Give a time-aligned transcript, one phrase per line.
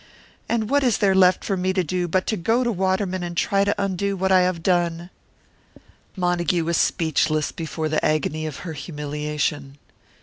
[0.49, 3.63] And what is there left for me to do but go to Waterman and try
[3.63, 5.11] to undo what I have done?"
[6.15, 9.77] Montague was speechless, before the agony of her humiliation.